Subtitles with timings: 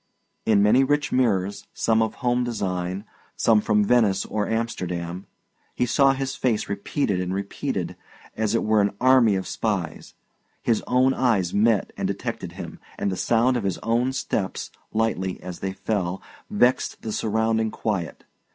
[0.47, 3.05] In many rich mirrors, some of home design,
[3.35, 5.27] some from Venice or Amsterdam,
[5.75, 7.95] he saw his face repeated and repeated,
[8.35, 10.15] as it were an army of spies;
[10.63, 15.39] his own eyes met and detected him; and the sound of his own steps, lightly
[15.43, 18.23] as they fell, vexed the surrounding quiet.